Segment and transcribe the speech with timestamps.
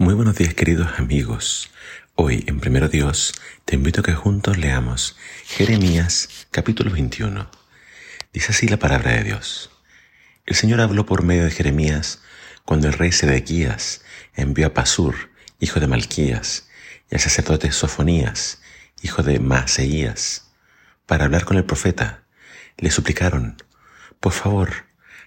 [0.00, 1.70] Muy buenos días queridos amigos.
[2.14, 3.34] Hoy en Primero Dios
[3.66, 7.50] te invito a que juntos leamos Jeremías capítulo 21.
[8.32, 9.70] Dice así la palabra de Dios.
[10.46, 12.22] El Señor habló por medio de Jeremías
[12.64, 14.00] cuando el rey Sedequías
[14.34, 16.70] envió a Pasur, hijo de Malquías,
[17.10, 18.62] y al sacerdote Sofonías,
[19.02, 20.50] hijo de Maaseías,
[21.04, 22.24] para hablar con el profeta.
[22.78, 23.62] Le suplicaron,
[24.18, 24.86] por favor,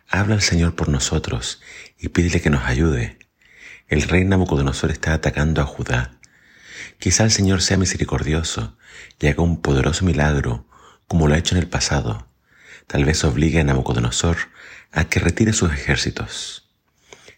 [0.10, 1.62] habla al Señor por nosotros
[2.00, 3.23] y pídele que nos ayude
[3.94, 6.18] el rey Nabucodonosor está atacando a Judá.
[6.98, 8.76] Quizá el Señor sea misericordioso
[9.20, 10.68] y haga un poderoso milagro
[11.08, 12.28] como lo ha hecho en el pasado.
[12.88, 14.38] Tal vez obligue a Nabucodonosor
[14.92, 16.72] a que retire sus ejércitos.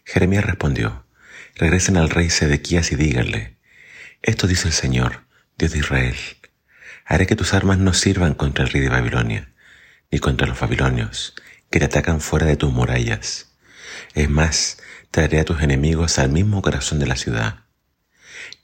[0.04, 1.04] Jeremías respondió,
[1.56, 3.58] regresen al rey Sedequías y díganle,
[4.22, 5.26] esto dice el Señor,
[5.58, 6.16] Dios de Israel,
[7.04, 9.52] haré que tus armas no sirvan contra el rey de Babilonia,
[10.10, 11.34] ni contra los babilonios,
[11.70, 13.55] que te atacan fuera de tus murallas.
[14.16, 14.78] Es más,
[15.10, 17.66] traeré a tus enemigos al mismo corazón de la ciudad.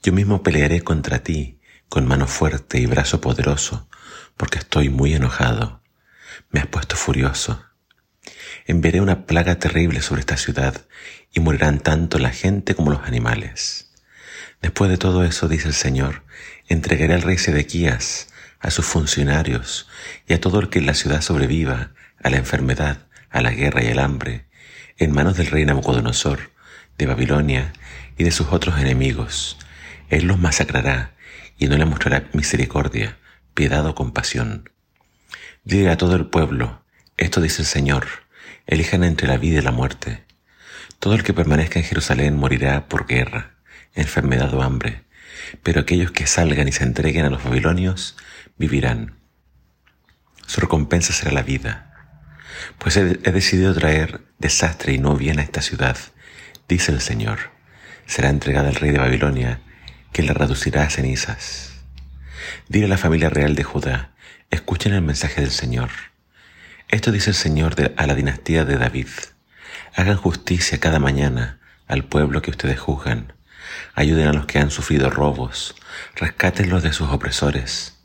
[0.01, 3.87] Yo mismo pelearé contra ti con mano fuerte y brazo poderoso,
[4.35, 5.83] porque estoy muy enojado.
[6.49, 7.63] Me has puesto furioso.
[8.65, 10.87] Enviaré una plaga terrible sobre esta ciudad
[11.31, 13.91] y morirán tanto la gente como los animales.
[14.59, 16.23] Después de todo eso, dice el Señor,
[16.67, 19.87] entregaré al rey Sedequías, a sus funcionarios
[20.27, 21.91] y a todo el que en la ciudad sobreviva
[22.23, 24.47] a la enfermedad, a la guerra y al hambre,
[24.97, 26.51] en manos del rey Nabucodonosor,
[26.97, 27.73] de Babilonia
[28.17, 29.57] y de sus otros enemigos.
[30.09, 31.13] Él los masacrará
[31.57, 33.17] y no le mostrará misericordia,
[33.53, 34.69] piedad o compasión.
[35.63, 36.83] Dile a todo el pueblo,
[37.17, 38.07] esto dice el Señor,
[38.67, 40.23] elijan entre la vida y la muerte.
[40.99, 43.55] Todo el que permanezca en Jerusalén morirá por guerra,
[43.93, 45.03] enfermedad o hambre,
[45.63, 48.17] pero aquellos que salgan y se entreguen a los babilonios
[48.57, 49.15] vivirán.
[50.45, 51.92] Su recompensa será la vida
[52.77, 55.97] pues he, decidido traer desastre y no bien a esta ciudad,
[56.67, 57.51] dice el Señor.
[58.05, 59.61] Será entregada al rey de Babilonia,
[60.11, 61.71] que la reducirá a cenizas.
[62.67, 64.11] Dile a la familia real de Judá,
[64.51, 65.89] escuchen el mensaje del Señor.
[66.89, 69.07] Esto dice el Señor a la dinastía de David.
[69.95, 73.33] Hagan justicia cada mañana al pueblo que ustedes juzgan.
[73.95, 75.75] Ayuden a los que han sufrido robos.
[76.15, 78.03] Rescátenlos de sus opresores.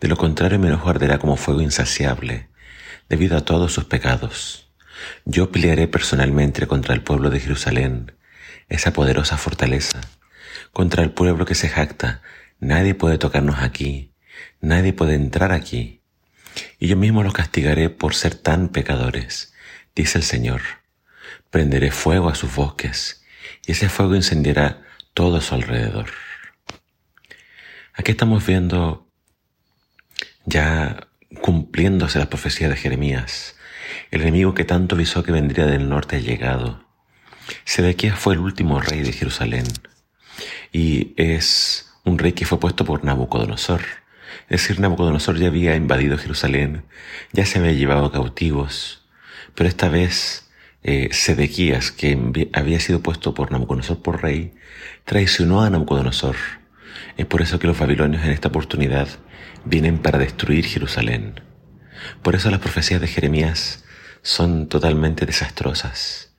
[0.00, 2.48] De lo contrario, mi enojo arderá como fuego insaciable
[3.08, 4.70] debido a todos sus pecados.
[5.24, 8.12] Yo pelearé personalmente contra el pueblo de Jerusalén,
[8.68, 10.00] esa poderosa fortaleza,
[10.72, 12.22] contra el pueblo que se jacta.
[12.60, 14.12] Nadie puede tocarnos aquí,
[14.60, 16.02] nadie puede entrar aquí.
[16.78, 19.54] Y yo mismo los castigaré por ser tan pecadores,
[19.94, 20.62] dice el Señor.
[21.50, 23.24] Prenderé fuego a sus bosques,
[23.66, 24.82] y ese fuego incendiará
[25.14, 26.10] todo a su alrededor.
[27.94, 29.08] Aquí estamos viendo
[30.44, 31.07] ya
[31.40, 33.56] cumpliéndose la profecía de Jeremías.
[34.10, 36.84] El enemigo que tanto visó que vendría del norte ha llegado.
[37.64, 39.64] Sedequías fue el último rey de Jerusalén
[40.72, 43.82] y es un rey que fue puesto por Nabucodonosor.
[44.48, 46.84] Es decir, Nabucodonosor ya había invadido Jerusalén,
[47.32, 49.06] ya se había llevado cautivos,
[49.54, 50.50] pero esta vez
[50.82, 54.54] eh, Sedequías, que había sido puesto por Nabucodonosor por rey,
[55.04, 56.36] traicionó a Nabucodonosor.
[57.16, 59.08] Es por eso que los babilonios en esta oportunidad
[59.68, 61.40] vienen para destruir Jerusalén.
[62.22, 63.84] Por eso las profecías de Jeremías
[64.22, 66.34] son totalmente desastrosas.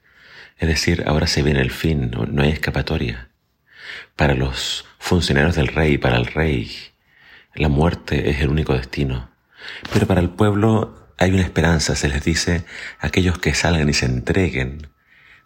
[0.57, 3.29] Es decir, ahora se viene el fin, no, hay escapatoria.
[4.16, 6.72] Para los funcionarios del rey, para el rey,
[7.56, 9.31] la muerte es el único destino.
[9.94, 12.66] Pero para el pueblo hay una esperanza, se les dice,
[13.00, 14.90] aquellos que salgan y se entreguen,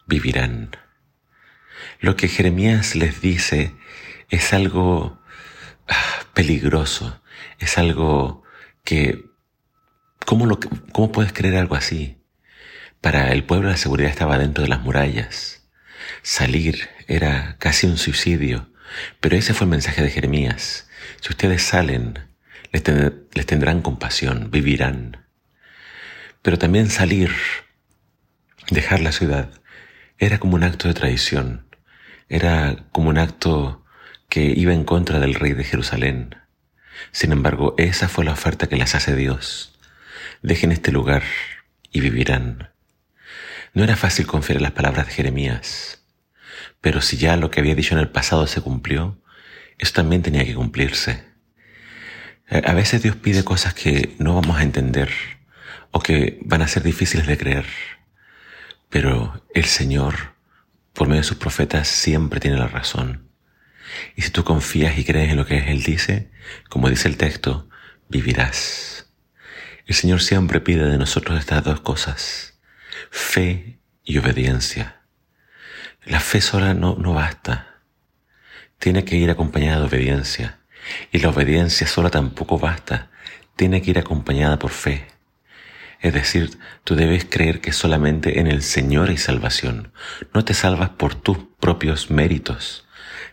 [0.08, 0.72] vivirán.
[2.00, 3.74] Lo que Jeremías les dice
[4.30, 5.23] es algo
[6.34, 7.22] peligroso,
[7.60, 8.44] es algo
[8.84, 9.26] que,
[10.26, 10.60] ¿cómo, lo,
[10.92, 12.18] ¿cómo puedes creer algo así?
[13.02, 15.68] Para el pueblo la seguridad estaba dentro de las murallas.
[16.22, 18.72] Salir era casi un suicidio,
[19.20, 20.90] pero ese fue el mensaje de Jeremías.
[21.22, 22.20] Si ustedes salen,
[22.72, 22.84] les,
[23.34, 25.26] les tendrán compasión, vivirán.
[26.42, 27.32] Pero también salir,
[28.70, 29.50] dejar la ciudad,
[30.18, 31.68] era como un acto de traición,
[32.30, 33.83] era como un acto
[34.34, 36.36] que iba en contra del rey de Jerusalén.
[37.12, 39.78] Sin embargo, esa fue la oferta que les hace Dios.
[40.42, 41.22] Dejen este lugar
[41.92, 42.72] y vivirán.
[43.76, 46.04] No era fácil confiar en las palabras de Jeremías,
[46.82, 49.22] pero si ya lo que había dicho en el pasado se cumplió,
[49.78, 51.26] eso también tenía que cumplirse.
[52.50, 55.12] A veces Dios pide cosas que no vamos a entender
[55.92, 57.68] o que van a ser difíciles de creer,
[58.90, 60.34] pero el Señor,
[60.92, 63.33] por medio de sus profetas, siempre tiene la razón.
[64.16, 66.32] Y si tú confías y crees en lo que Él dice,
[66.70, 67.70] como dice el texto,
[68.10, 69.08] vivirás.
[69.86, 72.60] El Señor siempre pide de nosotros estas dos cosas,
[73.12, 75.02] fe y obediencia.
[76.06, 77.82] La fe sola no, no basta.
[78.80, 80.60] tiene que ir acompañada de obediencia.
[81.12, 83.10] Y la obediencia sola tampoco basta,
[83.56, 85.08] tiene que ir acompañada por fe.
[86.02, 89.94] Es decir, tú debes creer que solamente en el Señor hay salvación.
[90.34, 92.86] No te salvas por tus propios méritos,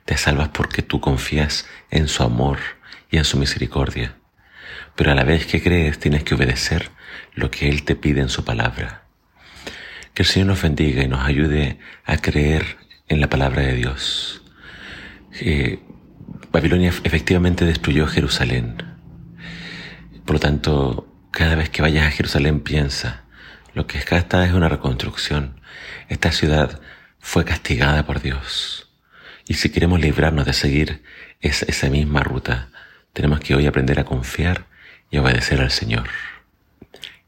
[0.04, 2.58] te salvas porque tú confías en su amor
[3.10, 4.16] y en su misericordia.
[4.96, 6.90] Pero a la vez que crees tienes que obedecer
[7.34, 9.04] lo que Él te pide en su palabra.
[10.14, 14.42] Que el Señor nos bendiga y nos ayude a creer en la palabra de Dios.
[15.40, 15.80] Eh,
[16.52, 18.76] Babilonia efectivamente destruyó Jerusalén.
[20.24, 23.24] Por lo tanto, cada vez que vayas a Jerusalén piensa,
[23.74, 25.60] lo que está es una reconstrucción.
[26.08, 26.80] Esta ciudad
[27.20, 28.89] fue castigada por Dios.
[29.50, 31.02] Y si queremos librarnos de seguir
[31.40, 32.68] esa, misma ruta,
[33.12, 34.66] tenemos que hoy aprender a confiar
[35.10, 36.04] y obedecer al Señor.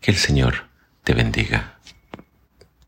[0.01, 0.69] Que el Señor
[1.03, 1.81] te bendiga.